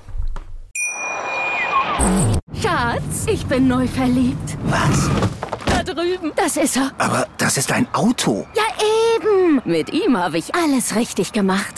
Schatz, 2.61 3.27
ich 3.27 3.45
bin 3.47 3.69
neu 3.69 3.87
verliebt. 3.87 4.57
Was? 4.65 5.11
Da 5.67 5.83
drüben. 5.83 6.33
Das 6.37 6.57
ist 6.57 6.77
er. 6.77 6.93
Aber 6.99 7.27
das 7.39 7.57
ist 7.57 7.73
ein 7.73 7.87
Auto. 7.95 8.47
Ja, 8.55 8.63
eben. 9.17 9.63
Mit 9.65 9.93
ihm 9.93 10.17
habe 10.17 10.39
ich 10.39 10.55
alles 10.55 10.95
richtig 10.95 11.33
gemacht. 11.33 11.78